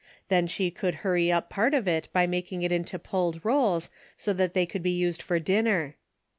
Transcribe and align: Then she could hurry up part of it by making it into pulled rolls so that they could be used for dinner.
Then 0.29 0.47
she 0.47 0.71
could 0.71 0.95
hurry 1.05 1.31
up 1.31 1.51
part 1.51 1.75
of 1.75 1.87
it 1.87 2.07
by 2.11 2.25
making 2.25 2.63
it 2.63 2.71
into 2.71 2.97
pulled 2.97 3.39
rolls 3.45 3.91
so 4.17 4.33
that 4.33 4.55
they 4.55 4.65
could 4.65 4.81
be 4.81 4.89
used 4.89 5.21
for 5.21 5.37
dinner. 5.37 5.95